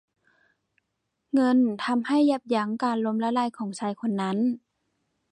[1.33, 4.37] เงินทำให้ยับยั้งการล้มละลายของชายคนนั้น